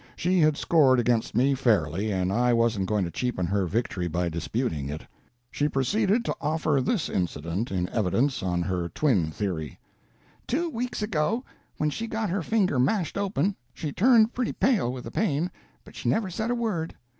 She 0.15 0.39
had 0.39 0.57
scored 0.57 0.99
against 0.99 1.35
me 1.35 1.53
fairly, 1.53 2.11
and 2.11 2.33
I 2.33 2.53
wasn't 2.53 2.87
going 2.87 3.03
to 3.05 3.11
cheapen 3.11 3.45
her 3.45 3.67
victory 3.67 4.07
by 4.07 4.29
disputing 4.29 4.89
it. 4.89 5.05
She 5.51 5.69
proceeded 5.69 6.25
to 6.25 6.35
offer 6.41 6.81
this 6.81 7.07
incident 7.07 7.69
in 7.69 7.87
evidence 7.89 8.41
on 8.41 8.63
her 8.63 8.89
twin 8.89 9.29
theory: 9.29 9.77
"Two 10.47 10.71
weeks 10.71 11.03
ago 11.03 11.45
when 11.77 11.91
she 11.91 12.07
got 12.07 12.31
her 12.31 12.41
finger 12.41 12.79
mashed 12.79 13.15
open, 13.15 13.55
she 13.75 13.91
turned 13.91 14.33
pretty 14.33 14.53
pale 14.53 14.91
with 14.91 15.03
the 15.03 15.11
pain, 15.11 15.51
but 15.83 15.95
she 15.95 16.09
never 16.09 16.31
said 16.31 16.49
a 16.49 16.55
word. 16.55 16.95